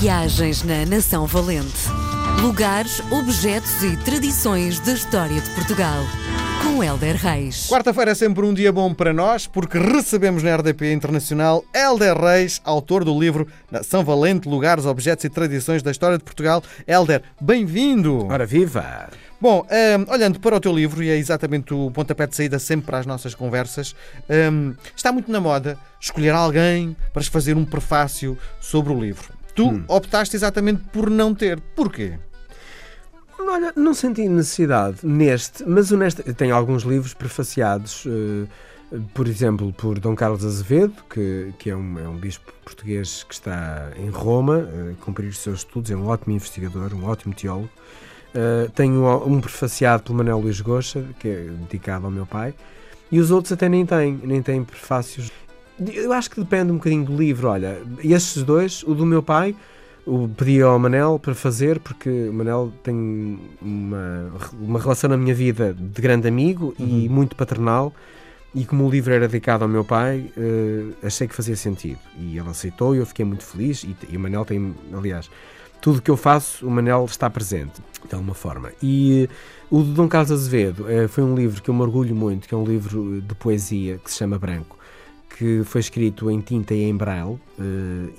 Viagens 0.00 0.62
na 0.62 0.84
Nação 0.84 1.26
Valente. 1.26 1.88
Lugares, 2.42 3.00
objetos 3.10 3.82
e 3.82 3.96
tradições 3.96 4.78
da 4.78 4.92
história 4.92 5.40
de 5.40 5.48
Portugal. 5.50 6.04
Com 6.62 6.84
Helder 6.84 7.16
Reis. 7.16 7.66
Quarta-feira 7.66 8.10
é 8.10 8.14
sempre 8.14 8.44
um 8.44 8.52
dia 8.52 8.70
bom 8.70 8.92
para 8.92 9.14
nós, 9.14 9.46
porque 9.46 9.78
recebemos 9.78 10.42
na 10.42 10.54
RDP 10.54 10.92
Internacional 10.92 11.64
Helder 11.74 12.14
Reis, 12.14 12.60
autor 12.62 13.04
do 13.04 13.18
livro 13.18 13.48
Nação 13.70 14.04
Valente, 14.04 14.46
Lugares, 14.46 14.84
Objetos 14.84 15.24
e 15.24 15.30
Tradições 15.30 15.82
da 15.82 15.90
História 15.90 16.18
de 16.18 16.24
Portugal. 16.24 16.62
Helder, 16.86 17.22
bem-vindo! 17.40 18.26
Ora 18.26 18.44
viva! 18.44 19.08
Bom, 19.40 19.66
um, 19.70 20.12
olhando 20.12 20.40
para 20.40 20.56
o 20.56 20.60
teu 20.60 20.74
livro, 20.74 21.02
e 21.02 21.08
é 21.08 21.16
exatamente 21.16 21.72
o 21.72 21.90
pontapé 21.90 22.26
de 22.26 22.36
saída 22.36 22.58
sempre 22.58 22.86
para 22.86 22.98
as 22.98 23.06
nossas 23.06 23.34
conversas, 23.34 23.94
um, 24.52 24.74
está 24.94 25.10
muito 25.10 25.32
na 25.32 25.40
moda 25.40 25.78
escolher 25.98 26.34
alguém 26.34 26.94
para 27.14 27.22
fazer 27.24 27.56
um 27.56 27.64
prefácio 27.64 28.36
sobre 28.60 28.92
o 28.92 29.00
livro. 29.00 29.35
Tu 29.56 29.66
hum. 29.66 29.84
optaste 29.88 30.36
exatamente 30.36 30.82
por 30.92 31.10
não 31.10 31.34
ter. 31.34 31.58
Porquê? 31.74 32.18
Olha, 33.38 33.72
não 33.74 33.94
senti 33.94 34.28
necessidade 34.28 34.98
neste, 35.02 35.64
mas 35.66 35.90
honesto, 35.90 36.22
tenho 36.34 36.54
alguns 36.54 36.82
livros 36.82 37.14
prefaciados, 37.14 38.04
uh, 38.04 38.48
por 39.14 39.26
exemplo, 39.26 39.72
por 39.72 39.98
Dom 39.98 40.14
Carlos 40.14 40.44
Azevedo, 40.44 40.94
que, 41.08 41.54
que 41.58 41.70
é, 41.70 41.76
um, 41.76 41.98
é 41.98 42.08
um 42.08 42.16
bispo 42.16 42.52
português 42.64 43.24
que 43.24 43.32
está 43.34 43.90
em 43.96 44.10
Roma, 44.10 44.58
uh, 44.58 44.92
a 44.92 45.04
cumprir 45.04 45.28
os 45.28 45.38
seus 45.38 45.60
estudos, 45.60 45.90
é 45.90 45.96
um 45.96 46.06
ótimo 46.06 46.34
investigador, 46.34 46.92
um 46.92 47.04
ótimo 47.04 47.34
teólogo. 47.34 47.70
Uh, 48.34 48.70
tenho 48.72 49.26
um 49.26 49.40
prefaciado 49.40 50.02
pelo 50.02 50.18
Manuel 50.18 50.40
Luís 50.40 50.60
Goxa, 50.60 51.04
que 51.18 51.28
é 51.28 51.42
dedicado 51.44 52.04
ao 52.04 52.10
meu 52.10 52.26
pai, 52.26 52.52
e 53.10 53.20
os 53.20 53.30
outros 53.30 53.52
até 53.52 53.68
nem 53.68 53.86
têm, 53.86 54.20
nem 54.22 54.42
têm 54.42 54.62
prefácios. 54.64 55.30
Eu 55.78 56.12
acho 56.12 56.30
que 56.30 56.40
depende 56.40 56.72
um 56.72 56.76
bocadinho 56.76 57.04
do 57.04 57.16
livro. 57.16 57.48
Olha, 57.48 57.78
estes 58.02 58.42
dois, 58.42 58.82
o 58.82 58.94
do 58.94 59.04
meu 59.04 59.22
pai, 59.22 59.54
o 60.06 60.28
pedi 60.28 60.62
ao 60.62 60.78
Manel 60.78 61.18
para 61.18 61.34
fazer, 61.34 61.80
porque 61.80 62.28
o 62.28 62.32
Manel 62.32 62.72
tem 62.82 63.38
uma, 63.60 64.32
uma 64.60 64.80
relação 64.80 65.10
na 65.10 65.16
minha 65.16 65.34
vida 65.34 65.74
de 65.74 66.00
grande 66.00 66.28
amigo 66.28 66.74
uhum. 66.78 66.86
e 66.86 67.08
muito 67.08 67.34
paternal. 67.34 67.92
E 68.54 68.64
como 68.64 68.86
o 68.86 68.90
livro 68.90 69.12
era 69.12 69.28
dedicado 69.28 69.64
ao 69.64 69.68
meu 69.68 69.84
pai, 69.84 70.32
uh, 70.34 70.94
achei 71.02 71.28
que 71.28 71.34
fazia 71.34 71.56
sentido. 71.56 71.98
E 72.18 72.38
ele 72.38 72.48
aceitou 72.48 72.94
e 72.94 72.98
eu 72.98 73.04
fiquei 73.04 73.24
muito 73.24 73.44
feliz. 73.44 73.84
E, 73.84 73.94
e 74.08 74.16
o 74.16 74.20
Manel 74.20 74.46
tem, 74.46 74.74
aliás, 74.94 75.28
tudo 75.82 76.00
que 76.00 76.10
eu 76.10 76.16
faço, 76.16 76.66
o 76.66 76.70
Manel 76.70 77.04
está 77.04 77.28
presente, 77.28 77.82
de 78.08 78.14
alguma 78.14 78.32
forma. 78.32 78.70
E 78.82 79.28
uh, 79.70 79.78
o 79.78 79.82
de 79.82 79.90
Dom 79.92 80.08
Carlos 80.08 80.32
Azevedo 80.32 80.84
uh, 80.84 81.06
foi 81.08 81.22
um 81.22 81.34
livro 81.34 81.60
que 81.60 81.68
eu 81.68 81.74
me 81.74 81.82
orgulho 81.82 82.14
muito, 82.14 82.48
que 82.48 82.54
é 82.54 82.56
um 82.56 82.64
livro 82.64 83.20
de 83.20 83.34
poesia 83.34 83.98
que 83.98 84.10
se 84.10 84.16
chama 84.16 84.38
Branco, 84.38 84.75
que 85.36 85.62
foi 85.64 85.80
escrito 85.80 86.30
em 86.30 86.40
tinta 86.40 86.74
e 86.74 86.84
em 86.84 86.96
braille, 86.96 87.34
uh, 87.58 88.12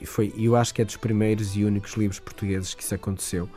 e 0.00 0.04
foi, 0.04 0.32
eu 0.36 0.56
acho 0.56 0.74
que 0.74 0.82
é 0.82 0.84
dos 0.84 0.96
primeiros 0.96 1.56
e 1.56 1.64
únicos 1.64 1.94
livros 1.94 2.18
portugueses 2.18 2.74
que 2.74 2.82
isso 2.82 2.94
aconteceu. 2.94 3.48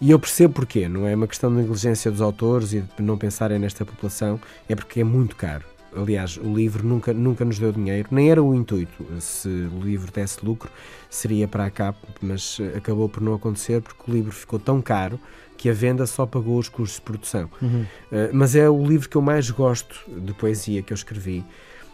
E 0.00 0.10
eu 0.10 0.18
percebo 0.18 0.54
porquê, 0.54 0.88
não 0.88 1.06
é 1.06 1.14
uma 1.14 1.26
questão 1.26 1.50
de 1.50 1.56
negligência 1.56 2.10
dos 2.10 2.20
autores 2.20 2.72
e 2.72 2.80
de 2.80 3.02
não 3.02 3.16
pensarem 3.16 3.58
nesta 3.58 3.84
população, 3.84 4.40
é 4.68 4.74
porque 4.74 5.00
é 5.00 5.04
muito 5.04 5.36
caro. 5.36 5.64
Aliás, 5.96 6.36
o 6.36 6.52
livro 6.52 6.86
nunca, 6.86 7.14
nunca 7.14 7.44
nos 7.44 7.58
deu 7.58 7.72
dinheiro, 7.72 8.08
nem 8.10 8.30
era 8.30 8.42
o 8.42 8.54
intuito. 8.54 9.06
Se 9.20 9.48
o 9.48 9.80
livro 9.80 10.12
desse 10.12 10.44
lucro, 10.44 10.70
seria 11.08 11.48
para 11.48 11.64
a 11.64 11.70
capa, 11.70 12.06
mas 12.20 12.58
acabou 12.76 13.08
por 13.08 13.22
não 13.22 13.32
acontecer 13.32 13.80
porque 13.80 14.10
o 14.10 14.12
livro 14.12 14.32
ficou 14.32 14.58
tão 14.58 14.82
caro 14.82 15.18
que 15.56 15.70
a 15.70 15.72
venda 15.72 16.06
só 16.06 16.26
pagou 16.26 16.58
os 16.58 16.68
custos 16.68 16.96
de 16.96 17.02
produção. 17.02 17.48
Uhum. 17.62 17.86
Uh, 18.12 18.28
mas 18.32 18.54
é 18.54 18.68
o 18.68 18.84
livro 18.84 19.08
que 19.08 19.16
eu 19.16 19.22
mais 19.22 19.48
gosto 19.48 19.98
de 20.06 20.34
poesia 20.34 20.82
que 20.82 20.92
eu 20.92 20.96
escrevi. 20.96 21.42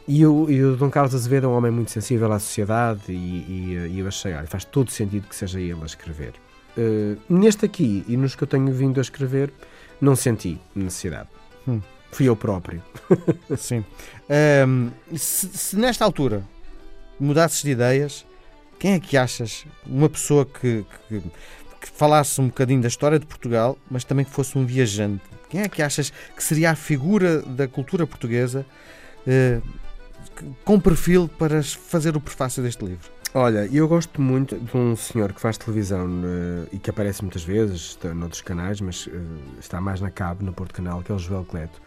E 0.06 0.26
o, 0.26 0.50
e 0.50 0.62
o 0.64 0.76
Dom 0.76 0.90
Carlos 0.90 1.14
Azevedo 1.14 1.46
é 1.46 1.48
um 1.48 1.52
homem 1.52 1.70
muito 1.70 1.90
sensível 1.90 2.32
à 2.32 2.38
sociedade 2.38 3.02
e, 3.08 3.14
e, 3.14 3.90
e 3.92 3.98
eu 4.00 4.08
achei, 4.08 4.34
olha, 4.34 4.46
faz 4.46 4.64
todo 4.64 4.90
sentido 4.90 5.28
que 5.28 5.36
seja 5.36 5.60
ele 5.60 5.80
a 5.80 5.86
escrever. 5.86 6.32
Uh, 6.76 7.20
neste 7.28 7.66
aqui 7.66 8.04
e 8.08 8.16
nos 8.16 8.34
que 8.34 8.42
eu 8.42 8.48
tenho 8.48 8.72
vindo 8.72 8.98
a 8.98 9.02
escrever, 9.02 9.52
não 10.00 10.16
senti 10.16 10.60
necessidade. 10.74 11.28
Hum. 11.68 11.80
Fui 12.10 12.28
eu 12.28 12.36
próprio. 12.36 12.82
Sim. 13.56 13.84
Um, 14.66 14.90
se, 15.16 15.48
se, 15.48 15.76
nesta 15.76 16.04
altura 16.04 16.42
mudasses 17.18 17.62
de 17.62 17.70
ideias, 17.70 18.26
quem 18.78 18.92
é 18.94 19.00
que 19.00 19.16
achas 19.16 19.64
uma 19.86 20.08
pessoa 20.08 20.44
que, 20.44 20.84
que, 21.08 21.20
que, 21.20 21.88
falasse 21.94 22.40
um 22.40 22.48
bocadinho 22.48 22.82
da 22.82 22.88
história 22.88 23.18
de 23.18 23.24
Portugal, 23.24 23.78
mas 23.90 24.04
também 24.04 24.24
que 24.24 24.30
fosse 24.30 24.58
um 24.58 24.66
viajante? 24.66 25.22
Quem 25.48 25.62
é 25.62 25.68
que 25.68 25.80
achas 25.80 26.12
que 26.34 26.42
seria 26.42 26.72
a 26.72 26.74
figura 26.74 27.40
da 27.42 27.68
cultura 27.68 28.06
portuguesa 28.06 28.66
uh, 29.26 29.62
com 30.64 30.80
perfil 30.80 31.28
para 31.38 31.62
fazer 31.62 32.16
o 32.16 32.20
prefácio 32.20 32.62
deste 32.62 32.84
livro? 32.84 33.10
Olha, 33.34 33.66
eu 33.72 33.88
gosto 33.88 34.20
muito 34.20 34.58
de 34.58 34.76
um 34.76 34.94
senhor 34.94 35.32
que 35.32 35.40
faz 35.40 35.56
televisão 35.56 36.06
uh, 36.06 36.68
e 36.70 36.78
que 36.78 36.90
aparece 36.90 37.22
muitas 37.22 37.42
vezes, 37.42 37.80
está 37.80 38.12
noutros 38.12 38.42
canais, 38.42 38.78
mas 38.80 39.06
uh, 39.06 39.10
está 39.58 39.80
mais 39.80 40.02
na 40.02 40.10
cabo, 40.10 40.44
no 40.44 40.52
Porto 40.52 40.74
Canal, 40.74 41.02
que 41.02 41.10
é 41.10 41.14
o 41.14 41.18
Joel 41.18 41.44
Cleto. 41.44 41.80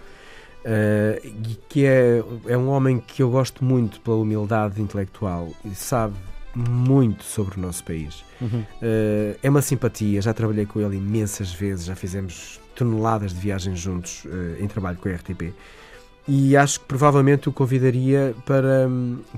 Uh, 0.65 1.21
e 1.23 1.59
que 1.69 1.85
é, 1.85 2.23
é 2.47 2.57
um 2.57 2.69
homem 2.69 2.99
que 2.99 3.21
eu 3.21 3.29
gosto 3.29 3.63
muito 3.63 4.01
pela 4.01 4.15
humildade 4.15 4.81
intelectual 4.81 5.51
e 5.63 5.75
sabe 5.75 6.15
muito 6.55 7.23
sobre 7.23 7.59
o 7.59 7.61
nosso 7.61 7.83
país. 7.83 8.23
Uhum. 8.41 8.61
Uh, 8.61 9.37
é 9.43 9.49
uma 9.49 9.61
simpatia, 9.61 10.21
já 10.21 10.33
trabalhei 10.33 10.65
com 10.65 10.79
ele 10.79 10.97
imensas 10.97 11.53
vezes, 11.53 11.85
já 11.85 11.95
fizemos 11.95 12.59
toneladas 12.75 13.33
de 13.33 13.39
viagens 13.39 13.79
juntos 13.79 14.25
uh, 14.25 14.63
em 14.63 14.67
trabalho 14.67 14.97
com 14.97 15.09
a 15.09 15.11
RTP 15.11 15.53
e 16.27 16.57
acho 16.57 16.79
que 16.79 16.85
provavelmente 16.87 17.47
o 17.49 17.51
convidaria 17.51 18.35
para, 18.45 18.89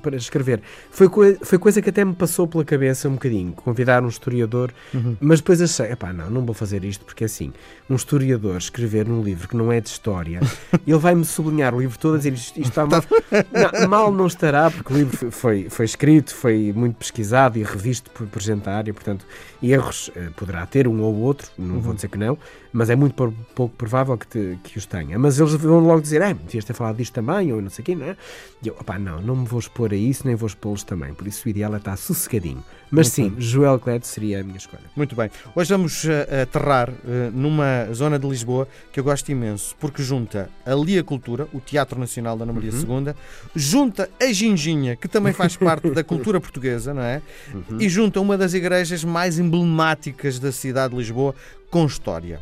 para 0.02 0.16
escrever. 0.16 0.62
Foi, 0.90 1.10
foi 1.42 1.58
coisa 1.58 1.82
que 1.82 1.90
até 1.90 2.04
me 2.04 2.14
passou 2.14 2.48
pela 2.48 2.64
cabeça 2.64 3.10
um 3.10 3.14
bocadinho, 3.14 3.52
convidar 3.52 4.04
um 4.04 4.08
historiador, 4.08 4.72
uhum. 4.94 5.18
mas 5.20 5.40
depois 5.40 5.62
achei, 5.62 5.92
epá, 5.92 6.14
não, 6.14 6.30
não 6.30 6.46
vou 6.46 6.54
fazer 6.54 6.84
isto 6.84 7.04
porque 7.04 7.26
assim, 7.26 7.52
um 7.90 7.96
historiador 7.96 8.58
escrever 8.58 9.08
num 9.08 9.22
livro 9.22 9.48
que 9.48 9.56
não 9.56 9.72
é 9.72 9.82
de 9.82 9.90
história, 9.90 10.40
ele 10.88 10.98
vai-me 10.98 11.26
sublinhar 11.26 11.76
o 11.76 11.80
livro 11.80 11.98
todo 12.00 12.16
a 12.16 12.18
dizer 12.18 12.34
isto, 12.34 12.58
isto 12.60 12.70
está 12.70 12.86
mal. 12.86 13.04
não, 13.52 13.90
mal 13.90 14.12
não 14.12 14.28
estará, 14.28 14.72
porque 14.72 14.94
o 14.94 14.98
livro 14.98 15.32
foi, 15.32 15.70
foi 15.70 15.86
escrito, 15.86 16.34
foi 16.34 16.72
muito 16.74 16.96
pesquisado 16.96 17.58
e 17.58 17.64
revisto 17.64 18.10
por, 18.12 18.28
por 18.28 18.42
e 18.48 18.94
portanto, 18.94 19.26
erros 19.62 20.10
eh, 20.16 20.30
poderá 20.36 20.66
ter 20.66 20.88
um 20.88 21.02
ou 21.02 21.16
outro, 21.16 21.50
não 21.58 21.76
uhum. 21.76 21.82
vou 21.82 21.94
dizer 21.94 22.08
que 22.08 22.18
não, 22.18 22.38
mas 22.72 22.90
é 22.90 22.96
muito 22.96 23.16
pouco 23.56 23.76
provável 23.76 24.18
que, 24.18 24.28
te, 24.28 24.60
que 24.64 24.78
os 24.78 24.86
tenha. 24.86 25.18
Mas 25.18 25.40
eles 25.40 25.54
vão 25.56 25.80
logo 25.80 26.02
dizer, 26.02 26.22
é, 26.22 26.34
devias 26.34 26.64
ter 26.64 26.74
falado 26.78 26.98
disto 26.98 27.14
também, 27.14 27.52
ou 27.52 27.62
não 27.62 27.70
sei 27.70 27.84
o 27.84 27.86
quê, 27.86 27.96
não 27.96 28.06
é? 28.06 28.18
E 28.64 28.68
eu, 28.68 28.76
opá, 28.80 28.98
não, 28.98 29.22
não 29.22 29.36
me 29.36 29.46
vou 29.46 29.60
expor 29.60 29.92
a 29.92 29.96
isso, 29.96 30.26
nem 30.26 30.36
vou 30.36 30.48
expô-los 30.48 30.84
também. 30.84 31.14
Por 31.14 31.28
isso 31.28 31.48
o 31.48 31.50
ideal 31.50 31.74
é 31.74 31.78
estar 31.78 31.98
sossegadinho. 31.98 32.64
Mas 32.90 33.10
sim. 33.10 33.36
Joel 33.38 33.80
Cleto 33.80 34.08
seria 34.08 34.40
a 34.40 34.44
minha 34.44 34.58
escolha. 34.58 34.84
Muito 34.96 35.16
bem. 35.16 35.30
Hoje 35.56 35.70
vamos 35.70 36.04
uh, 36.06 36.10
aterrar 36.42 36.90
uh, 36.90 37.32
numa 37.34 37.92
zona 37.94 38.18
de 38.18 38.28
Lisboa 38.28 38.68
que 38.92 39.00
eu 39.00 39.04
gosto 39.04 39.30
imenso, 39.30 39.76
porque 39.80 40.02
junta 40.02 40.50
ali 40.66 40.98
a 40.98 41.04
cultura, 41.04 41.48
o 41.54 41.60
Teatro 41.60 42.00
Nacional 42.00 42.38
da 42.38 42.44
Ana 42.44 42.54
Maria 42.54 42.72
uhum. 42.72 43.08
II, 43.08 43.14
junta 43.56 44.10
a 44.22 44.32
Ginginha, 44.32 44.96
que 44.96 45.08
também 45.08 45.34
faz 45.34 45.56
parte 45.58 45.90
da 45.90 46.04
cultura 46.04 46.40
portuguesa, 46.40 46.94
não 46.94 47.02
é? 47.02 47.22
Uhum. 47.54 47.82
E 47.82 47.90
junta 47.90 48.22
uma 48.22 48.38
das 48.38 48.54
igrejas 48.54 49.04
mais 49.04 49.38
emblemáticas 49.38 50.40
da 50.40 50.52
cidade 50.52 50.92
de 50.94 51.00
Lisboa 51.00 51.36
com 51.70 51.86
história. 51.86 52.40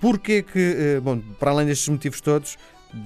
Porquê 0.00 0.42
que, 0.42 0.98
uh, 0.98 1.00
bom, 1.02 1.20
para 1.38 1.50
além 1.50 1.66
destes 1.66 1.88
motivos 1.88 2.20
todos, 2.20 2.56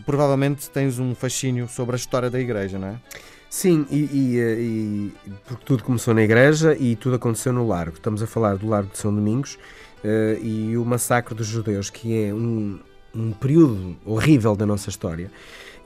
provavelmente 0.05 0.69
tens 0.71 0.99
um 0.99 1.15
fascínio 1.15 1.69
sobre 1.69 1.95
a 1.95 1.97
história 1.97 2.31
da 2.31 2.41
igreja, 2.41 2.79
não 2.79 2.89
é? 2.89 3.01
Sim, 3.49 3.87
e, 3.89 3.97
e, 3.97 5.13
e, 5.27 5.31
porque 5.47 5.65
tudo 5.65 5.85
começou 5.85 6.13
na 6.13 6.23
igreja 6.23 6.77
e 6.77 6.97
tudo 6.97 7.15
aconteceu 7.15 7.53
no 7.53 7.67
Largo. 7.67 7.95
Estamos 7.95 8.21
a 8.21 8.27
falar 8.27 8.57
do 8.57 8.69
Largo 8.69 8.91
de 8.91 8.99
São 8.99 9.15
Domingos 9.15 9.55
uh, 10.03 10.43
e 10.43 10.77
o 10.77 10.85
massacre 10.85 11.37
dos 11.37 11.47
judeus, 11.47 11.89
que 11.89 12.25
é 12.25 12.35
um, 12.35 12.81
um 13.15 13.31
período 13.31 13.97
horrível 14.05 14.57
da 14.57 14.67
nossa 14.67 14.91
história. 14.91 15.31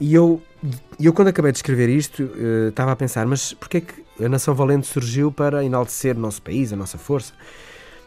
E 0.00 0.14
eu, 0.14 0.40
eu 0.98 1.12
quando 1.12 1.28
acabei 1.28 1.52
de 1.52 1.58
escrever 1.58 1.90
isto, 1.90 2.22
uh, 2.22 2.68
estava 2.70 2.92
a 2.92 2.96
pensar, 2.96 3.26
mas 3.26 3.52
porquê 3.52 3.76
é 3.76 3.80
que 3.82 4.24
a 4.24 4.28
Nação 4.30 4.54
Valente 4.54 4.86
surgiu 4.86 5.30
para 5.30 5.62
enaltecer 5.62 6.16
o 6.16 6.20
nosso 6.20 6.40
país, 6.40 6.72
a 6.72 6.76
nossa 6.76 6.96
força? 6.96 7.34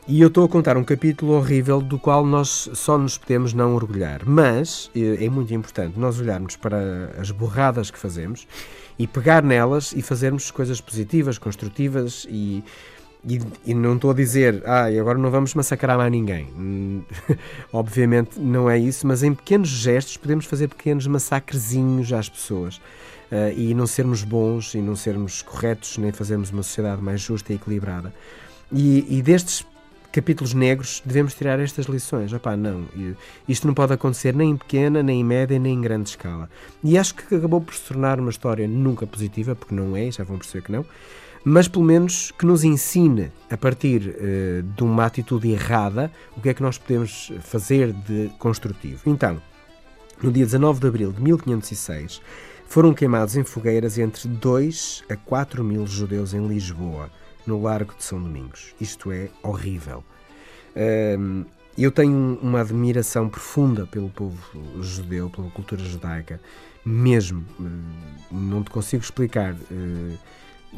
E 0.07 0.19
eu 0.19 0.29
estou 0.29 0.43
a 0.43 0.49
contar 0.49 0.77
um 0.77 0.83
capítulo 0.83 1.33
horrível 1.33 1.79
do 1.79 1.99
qual 1.99 2.25
nós 2.25 2.69
só 2.73 2.97
nos 2.97 3.19
podemos 3.19 3.53
não 3.53 3.75
orgulhar. 3.75 4.21
Mas 4.25 4.89
é 4.95 5.29
muito 5.29 5.53
importante 5.53 5.97
nós 5.99 6.19
olharmos 6.19 6.55
para 6.55 7.13
as 7.19 7.29
borradas 7.29 7.91
que 7.91 7.99
fazemos 7.99 8.47
e 8.97 9.05
pegar 9.05 9.43
nelas 9.43 9.93
e 9.95 10.01
fazermos 10.01 10.49
coisas 10.49 10.81
positivas, 10.81 11.37
construtivas 11.37 12.25
e, 12.27 12.63
e, 13.23 13.39
e 13.63 13.73
não 13.75 13.95
estou 13.95 14.09
a 14.09 14.13
dizer, 14.13 14.63
ah, 14.65 14.85
agora 14.85 15.19
não 15.19 15.29
vamos 15.29 15.53
massacrar 15.53 15.97
mais 15.97 16.11
ninguém. 16.11 17.05
Obviamente 17.71 18.39
não 18.39 18.67
é 18.67 18.79
isso, 18.79 19.05
mas 19.05 19.21
em 19.21 19.35
pequenos 19.35 19.69
gestos 19.69 20.17
podemos 20.17 20.45
fazer 20.45 20.67
pequenos 20.67 21.05
massacrezinhos 21.05 22.11
às 22.11 22.27
pessoas. 22.27 22.81
Uh, 23.31 23.47
e 23.55 23.73
não 23.73 23.87
sermos 23.87 24.25
bons 24.25 24.73
e 24.73 24.79
não 24.79 24.93
sermos 24.93 25.41
corretos, 25.41 25.97
nem 25.97 26.11
fazermos 26.11 26.51
uma 26.51 26.63
sociedade 26.63 27.01
mais 27.01 27.21
justa 27.21 27.53
e 27.53 27.55
equilibrada. 27.55 28.13
E, 28.69 29.05
e 29.17 29.21
destes 29.21 29.65
capítulos 30.11 30.53
negros, 30.53 31.01
devemos 31.05 31.33
tirar 31.33 31.59
estas 31.59 31.85
lições. 31.85 32.33
Opá, 32.33 32.55
não, 32.55 32.85
isto 33.47 33.65
não 33.65 33.73
pode 33.73 33.93
acontecer 33.93 34.35
nem 34.35 34.51
em 34.51 34.57
pequena, 34.57 35.01
nem 35.01 35.21
em 35.21 35.23
média, 35.23 35.57
nem 35.57 35.73
em 35.73 35.81
grande 35.81 36.09
escala. 36.09 36.49
E 36.83 36.97
acho 36.97 37.15
que 37.15 37.35
acabou 37.35 37.61
por 37.61 37.73
se 37.73 37.81
tornar 37.83 38.19
uma 38.19 38.29
história 38.29 38.67
nunca 38.67 39.07
positiva, 39.07 39.55
porque 39.55 39.73
não 39.73 39.95
é, 39.95 40.11
já 40.11 40.23
vão 40.23 40.37
perceber 40.37 40.65
que 40.65 40.71
não, 40.71 40.85
mas 41.43 41.67
pelo 41.67 41.85
menos 41.85 42.31
que 42.37 42.45
nos 42.45 42.63
ensine, 42.63 43.31
a 43.49 43.57
partir 43.57 44.01
uh, 44.01 44.63
de 44.63 44.83
uma 44.83 45.05
atitude 45.05 45.49
errada, 45.49 46.11
o 46.37 46.41
que 46.41 46.49
é 46.49 46.53
que 46.53 46.61
nós 46.61 46.77
podemos 46.77 47.31
fazer 47.39 47.91
de 47.91 48.29
construtivo. 48.37 49.01
Então, 49.05 49.41
no 50.21 50.31
dia 50.31 50.45
19 50.45 50.79
de 50.79 50.87
abril 50.87 51.11
de 51.11 51.21
1506, 51.21 52.21
foram 52.67 52.93
queimados 52.93 53.35
em 53.35 53.43
fogueiras 53.43 53.97
entre 53.97 54.27
2 54.27 55.03
a 55.09 55.15
4 55.15 55.63
mil 55.63 55.85
judeus 55.87 56.33
em 56.33 56.47
Lisboa, 56.47 57.09
no 57.45 57.61
Largo 57.61 57.93
de 57.97 58.03
São 58.03 58.21
Domingos. 58.21 58.73
Isto 58.79 59.11
é 59.11 59.29
horrível. 59.43 60.03
Um, 61.17 61.45
eu 61.77 61.91
tenho 61.91 62.37
uma 62.41 62.61
admiração 62.61 63.29
profunda 63.29 63.85
pelo 63.87 64.09
povo 64.09 64.37
judeu, 64.81 65.29
pela 65.29 65.49
cultura 65.51 65.81
judaica, 65.83 66.39
mesmo. 66.85 67.45
Não 68.29 68.63
te 68.63 68.69
consigo 68.69 69.03
explicar. 69.03 69.55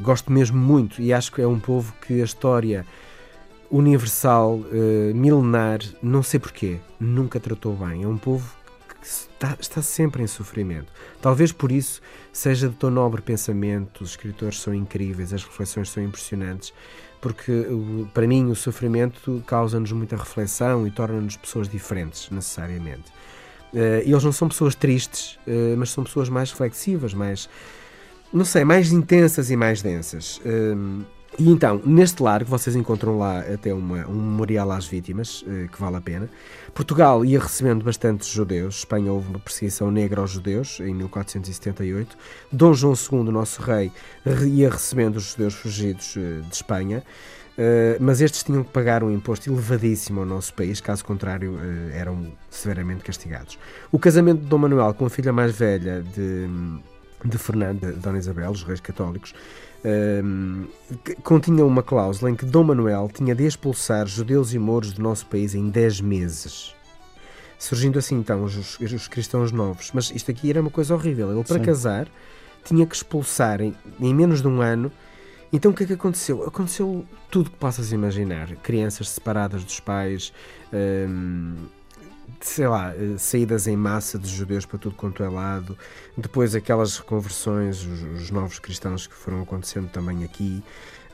Gosto 0.01 0.31
mesmo 0.31 0.57
muito 0.57 1.01
e 1.01 1.11
acho 1.11 1.31
que 1.31 1.41
é 1.41 1.47
um 1.47 1.59
povo 1.59 1.93
que 2.05 2.21
a 2.21 2.25
história 2.25 2.85
universal, 3.71 4.59
milenar, 5.15 5.79
não 6.01 6.21
sei 6.21 6.39
porquê, 6.39 6.79
nunca 6.99 7.39
tratou 7.39 7.75
bem. 7.75 8.03
É 8.03 8.07
um 8.07 8.17
povo 8.17 8.55
está, 9.03 9.57
está, 9.59 9.81
sempre 9.81 10.23
em 10.23 10.27
sofrimento. 10.27 10.91
Talvez 11.21 11.51
por 11.51 11.71
isso 11.71 12.01
seja 12.31 12.69
de 12.69 12.75
tão 12.75 12.89
nobre 12.89 13.21
pensamento, 13.21 14.03
os 14.03 14.11
escritores 14.11 14.59
são 14.59 14.73
incríveis, 14.73 15.33
as 15.33 15.43
reflexões 15.43 15.89
são 15.89 16.03
impressionantes, 16.03 16.73
porque 17.21 17.65
para 18.13 18.27
mim 18.27 18.49
o 18.49 18.55
sofrimento 18.55 19.43
causa-nos 19.45 19.91
muita 19.91 20.15
reflexão 20.15 20.85
e 20.87 20.91
torna-nos 20.91 21.37
pessoas 21.37 21.69
diferentes, 21.69 22.29
necessariamente. 22.29 23.11
Uh, 23.73 24.01
eles 24.05 24.23
não 24.23 24.31
são 24.31 24.47
pessoas 24.47 24.75
tristes, 24.75 25.39
uh, 25.47 25.75
mas 25.77 25.89
são 25.89 26.03
pessoas 26.03 26.29
mais 26.29 26.51
reflexivas, 26.51 27.13
mais 27.13 27.49
não 28.31 28.45
sei, 28.45 28.63
mais 28.63 28.91
intensas 28.91 29.51
e 29.51 29.55
mais 29.55 29.81
densas. 29.81 30.41
E 31.37 31.49
então, 31.49 31.81
neste 31.83 32.21
largo, 32.21 32.49
vocês 32.49 32.75
encontram 32.75 33.17
lá 33.17 33.39
até 33.39 33.73
uma, 33.73 34.05
um 34.07 34.13
memorial 34.13 34.71
às 34.71 34.85
vítimas, 34.85 35.41
uh, 35.41 35.67
que 35.67 35.79
vale 35.79 35.95
a 35.95 36.01
pena. 36.01 36.29
Portugal 36.73 37.25
ia 37.25 37.39
recebendo 37.39 37.83
bastantes 37.83 38.27
judeus. 38.27 38.79
Espanha 38.79 39.11
houve 39.11 39.29
uma 39.29 39.39
perseguição 39.39 39.89
negra 39.89 40.21
aos 40.21 40.31
judeus 40.31 40.79
em 40.79 40.93
1478. 40.93 42.15
Dom 42.51 42.73
João 42.73 42.93
II, 42.93 43.31
nosso 43.31 43.61
rei, 43.61 43.91
ia 44.45 44.69
recebendo 44.69 45.15
os 45.15 45.31
judeus 45.31 45.55
fugidos 45.55 46.15
uh, 46.15 46.41
de 46.43 46.55
Espanha. 46.55 47.03
Uh, 47.57 47.97
mas 47.99 48.21
estes 48.21 48.43
tinham 48.43 48.63
que 48.63 48.71
pagar 48.71 49.03
um 49.03 49.11
imposto 49.11 49.49
elevadíssimo 49.49 50.19
ao 50.19 50.25
nosso 50.25 50.53
país, 50.53 50.79
caso 50.81 51.03
contrário, 51.03 51.57
eram 51.93 52.31
severamente 52.49 53.03
castigados. 53.03 53.57
O 53.91 53.97
casamento 53.97 54.41
de 54.41 54.47
Dom 54.47 54.59
Manuel 54.59 54.93
com 54.93 55.05
a 55.05 55.09
filha 55.09 55.33
mais 55.33 55.51
velha 55.51 56.03
de 56.03 56.47
de 57.23 57.37
Fernando, 57.37 57.79
de 57.79 57.93
Dona 57.93 58.17
Isabel, 58.17 58.51
os 58.51 58.63
reis 58.63 58.79
católicos, 58.79 59.33
um, 59.85 60.65
continha 61.23 61.65
uma 61.65 61.83
cláusula 61.83 62.31
em 62.31 62.35
que 62.35 62.45
Dom 62.45 62.63
Manuel 62.63 63.09
tinha 63.13 63.35
de 63.35 63.45
expulsar 63.45 64.07
judeus 64.07 64.53
e 64.53 64.59
mouros 64.59 64.93
do 64.93 65.01
nosso 65.01 65.25
país 65.25 65.53
em 65.53 65.69
10 65.69 66.01
meses. 66.01 66.73
Surgindo 67.59 67.97
assim 67.99 68.15
então 68.15 68.43
os, 68.43 68.79
os, 68.79 69.07
cristãos 69.07 69.51
novos. 69.51 69.91
Mas 69.93 70.11
isto 70.11 70.29
aqui 70.31 70.49
era 70.49 70.59
uma 70.59 70.69
coisa 70.69 70.93
horrível. 70.93 71.31
Ele, 71.31 71.43
para 71.43 71.59
Sim. 71.59 71.65
casar, 71.65 72.07
tinha 72.63 72.85
que 72.85 72.95
expulsar 72.95 73.61
em, 73.61 73.73
em, 73.99 74.13
menos 74.13 74.41
de 74.41 74.47
um 74.47 74.61
ano. 74.61 74.91
Então 75.51 75.71
o 75.71 75.73
que 75.73 75.83
é 75.83 75.87
que 75.87 75.93
aconteceu? 75.93 76.45
Aconteceu 76.45 77.05
tudo 77.29 77.49
que 77.49 77.57
possas 77.57 77.91
imaginar. 77.91 78.53
Crianças 78.57 79.09
separadas 79.09 79.63
dos 79.63 79.79
pais. 79.79 80.33
Um, 80.73 81.55
sei 82.41 82.67
lá, 82.67 82.93
eh, 82.95 83.17
saídas 83.17 83.67
em 83.67 83.75
massa 83.75 84.17
de 84.17 84.27
judeus 84.27 84.65
para 84.65 84.77
tudo 84.77 84.95
quanto 84.95 85.23
é 85.23 85.29
lado, 85.29 85.77
depois 86.17 86.55
aquelas 86.55 86.97
reconversões, 86.97 87.85
os, 87.85 88.21
os 88.21 88.31
novos 88.31 88.59
cristãos 88.59 89.07
que 89.07 89.15
foram 89.15 89.41
acontecendo 89.41 89.89
também 89.89 90.23
aqui. 90.23 90.63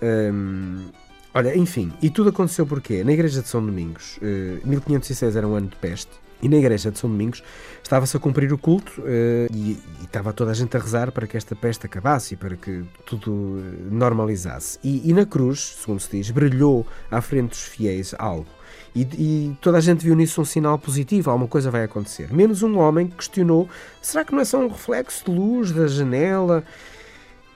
Um, 0.02 0.88
olha, 1.34 1.56
enfim, 1.58 1.94
e 2.02 2.10
tudo 2.10 2.30
aconteceu 2.30 2.66
porquê? 2.66 3.04
Na 3.04 3.12
igreja 3.12 3.42
de 3.42 3.48
São 3.48 3.66
Domingos, 3.66 4.18
uh, 4.18 4.60
eh, 4.64 4.66
1506 4.66 5.36
era 5.36 5.48
um 5.48 5.56
ano 5.56 5.68
de 5.68 5.76
peste, 5.76 6.12
e 6.42 6.48
na 6.48 6.58
igreja 6.58 6.90
de 6.90 6.98
São 6.98 7.10
Domingos 7.10 7.44
estava-se 7.84 8.16
a 8.16 8.20
cumprir 8.20 8.52
o 8.54 8.58
culto 8.58 9.02
uh, 9.02 9.54
e, 9.54 9.72
e, 10.02 10.04
estava 10.04 10.32
toda 10.32 10.52
a 10.52 10.54
gente 10.54 10.76
a 10.78 10.80
rezar 10.80 11.12
para 11.12 11.28
que 11.28 11.36
esta 11.36 11.56
peste 11.56 11.86
acabasse 11.86 12.34
e 12.34 12.38
para 12.38 12.56
que 12.56 12.84
tudo 13.06 13.62
normalizasse. 13.92 14.80
E, 14.84 15.10
e 15.10 15.14
na 15.14 15.26
cruz, 15.26 15.78
segundo 15.82 16.00
se 16.00 16.18
diz, 16.18 16.32
brilhou 16.32 16.88
à 17.12 17.22
frente 17.22 17.50
dos 17.50 17.64
fiéis 17.64 18.16
algo. 18.18 18.59
E, 18.96 19.02
e, 19.02 19.58
toda 19.62 19.78
a 19.78 19.82
gente 19.82 20.04
viu 20.04 20.16
nisso 20.16 20.42
um 20.42 20.46
sinal 20.46 20.78
positivo, 20.78 21.30
alguma 21.30 21.48
coisa 21.48 21.70
vai 21.70 21.84
acontecer. 21.84 22.34
Menos 22.34 22.64
um 22.64 22.78
homem 22.78 23.08
que 23.08 23.18
questionou: 23.18 23.70
será 24.02 24.26
que 24.26 24.32
não 24.32 24.42
é 24.42 24.46
só 24.46 24.60
um 24.60 24.68
reflexo 24.68 25.26
de 25.26 25.32
luz 25.32 25.72
da 25.72 25.88
janela? 25.88 26.64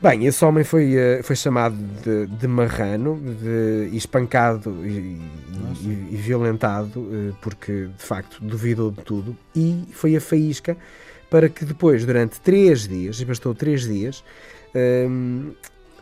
Bem, 0.03 0.25
esse 0.25 0.43
homem 0.43 0.65
foi, 0.65 0.95
eh, 0.95 1.21
foi 1.23 1.33
chamado 1.33 1.77
de, 2.03 2.27
de 2.27 2.45
marrano, 2.45 3.17
de, 3.17 3.95
espancado 3.95 4.85
e, 4.85 5.17
e, 5.81 6.09
e, 6.11 6.15
violentado, 6.17 7.07
eh, 7.09 7.33
porque 7.41 7.87
de 7.97 8.03
facto 8.03 8.43
duvidou 8.43 8.91
de 8.91 9.01
tudo, 9.01 9.33
e 9.55 9.87
foi 9.93 10.17
a 10.17 10.19
faísca 10.19 10.75
para 11.29 11.47
que 11.47 11.63
depois, 11.63 12.05
durante 12.05 12.41
três 12.41 12.85
dias, 12.85 13.21
e 13.21 13.25
bastou 13.25 13.55
três 13.55 13.83
dias, 13.83 14.25
um, 14.75 14.77
ehm, 14.77 15.51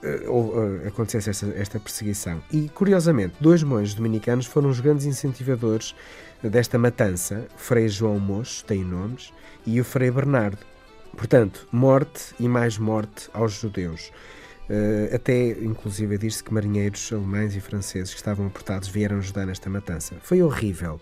uh, 0.04 0.88
acontecesse 0.88 1.30
esta, 1.30 1.48
esta, 1.56 1.80
perseguição. 1.80 2.42
E, 2.52 2.70
curiosamente, 2.70 3.36
dois 3.40 3.64
monges 3.64 3.94
dominicanos 3.94 4.46
foram 4.46 4.70
os 4.70 4.80
grandes 4.80 5.06
incentivadores 5.06 5.96
desta 6.44 6.78
matança. 6.78 7.48
Frei 7.56 7.88
João 7.88 8.20
Mocho, 8.20 8.64
tem 8.66 8.84
nomes, 8.84 9.34
e 9.66 9.80
o 9.80 9.84
Frei 9.84 10.12
Bernardo. 10.12 10.60
Portanto, 11.16 11.68
morte 11.72 12.34
e 12.40 12.48
mais 12.48 12.78
morte 12.78 13.30
aos 13.34 13.54
judeus. 13.54 14.12
Uh, 14.70 15.14
até, 15.14 15.50
inclusive, 15.50 16.18
diz-se 16.18 16.44
que 16.44 16.54
marinheiros 16.54 17.12
alemães 17.12 17.56
e 17.56 17.60
franceses 17.60 18.12
que 18.12 18.20
estavam 18.20 18.48
aportados 18.48 18.88
vieram 18.88 19.18
ajudar 19.18 19.46
nesta 19.46 19.70
matança. 19.70 20.16
Foi 20.22 20.42
horrível. 20.42 21.00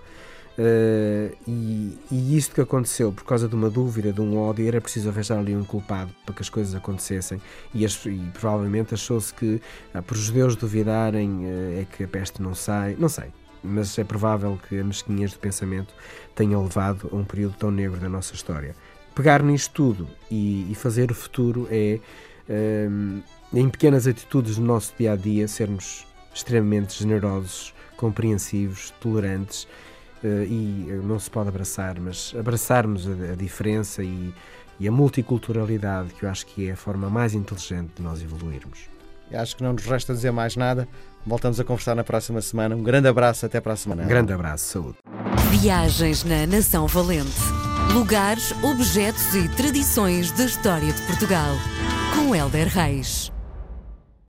Uh, 0.59 1.33
e, 1.47 1.97
e 2.11 2.35
isto 2.35 2.53
que 2.53 2.59
aconteceu 2.59 3.13
por 3.13 3.23
causa 3.23 3.47
de 3.47 3.55
uma 3.55 3.69
dúvida, 3.69 4.11
de 4.11 4.19
um 4.19 4.37
ódio, 4.37 4.67
era 4.67 4.81
preciso 4.81 5.07
arranjar 5.07 5.39
ali 5.39 5.55
um 5.55 5.63
culpado 5.63 6.11
para 6.25 6.35
que 6.35 6.41
as 6.41 6.49
coisas 6.49 6.75
acontecessem. 6.75 7.41
E, 7.73 7.85
as, 7.85 8.05
e 8.05 8.19
provavelmente 8.33 8.93
achou-se 8.93 9.33
que, 9.33 9.61
ah, 9.93 10.01
por 10.01 10.17
os 10.17 10.23
judeus 10.23 10.57
duvidarem, 10.57 11.45
uh, 11.45 11.79
é 11.79 11.85
que 11.89 12.03
a 12.03 12.07
peste 12.09 12.41
não 12.41 12.53
sai. 12.53 12.97
Não 12.99 13.07
sei. 13.07 13.31
Mas 13.63 13.97
é 13.97 14.03
provável 14.03 14.59
que 14.67 14.77
a 14.77 14.83
mesquinhez 14.83 15.31
do 15.31 15.39
pensamento 15.39 15.93
tenha 16.35 16.59
levado 16.59 17.09
a 17.09 17.15
um 17.15 17.23
período 17.23 17.55
tão 17.57 17.71
negro 17.71 17.97
da 17.97 18.09
nossa 18.09 18.33
história. 18.33 18.75
Pegar 19.15 19.41
nisto 19.41 19.73
tudo 19.73 20.09
e, 20.29 20.69
e 20.69 20.75
fazer 20.75 21.09
o 21.09 21.15
futuro 21.15 21.69
é, 21.71 21.99
um, 22.89 23.21
em 23.53 23.69
pequenas 23.69 24.07
atitudes 24.07 24.57
do 24.57 24.61
nosso 24.61 24.93
dia 24.97 25.13
a 25.13 25.15
dia, 25.15 25.47
sermos 25.47 26.05
extremamente 26.33 26.97
generosos, 26.99 27.73
compreensivos, 27.95 28.93
tolerantes 28.99 29.67
e 30.27 31.01
não 31.03 31.19
se 31.19 31.29
pode 31.29 31.49
abraçar, 31.49 31.99
mas 31.99 32.33
abraçarmos 32.37 33.07
a, 33.07 33.33
a 33.33 33.35
diferença 33.35 34.03
e, 34.03 34.33
e, 34.79 34.87
a 34.87 34.91
multiculturalidade, 34.91 36.13
que 36.13 36.23
eu 36.23 36.29
acho 36.29 36.45
que 36.45 36.67
é 36.67 36.71
a 36.71 36.75
forma 36.75 37.09
mais 37.09 37.33
inteligente 37.33 37.91
de 37.95 38.01
nós 38.01 38.21
evoluirmos. 38.21 38.89
E 39.31 39.35
acho 39.35 39.55
que 39.55 39.63
não 39.63 39.73
nos 39.73 39.85
resta 39.85 40.13
dizer 40.13 40.31
mais 40.31 40.55
nada. 40.55 40.87
Voltamos 41.25 41.59
a 41.59 41.63
conversar 41.63 41.95
na 41.95 42.03
próxima 42.03 42.41
semana. 42.41 42.75
Um 42.75 42.83
grande 42.83 43.07
abraço, 43.07 43.45
até 43.45 43.61
para 43.61 43.73
a 43.73 43.75
semana. 43.75 44.03
Um 44.03 44.07
grande 44.07 44.33
abraço, 44.33 44.65
saúde. 44.65 44.97
Viagens 45.51 46.23
na 46.23 46.47
Nação 46.47 46.87
Valente. 46.87 47.29
Lugares, 47.93 48.51
objetos 48.63 49.33
e 49.35 49.47
tradições 49.55 50.31
da 50.31 50.45
história 50.45 50.91
de 50.91 51.01
Portugal. 51.03 51.55
Com 52.15 52.35
Helder 52.35 52.67
Reis. 52.67 53.31